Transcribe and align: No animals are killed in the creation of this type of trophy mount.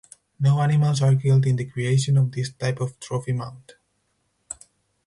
No 0.39 0.59
animals 0.63 1.03
are 1.03 1.13
killed 1.13 1.45
in 1.45 1.57
the 1.57 1.65
creation 1.69 2.17
of 2.17 2.31
this 2.31 2.51
type 2.53 2.81
of 2.81 2.99
trophy 2.99 3.33
mount. 3.33 3.73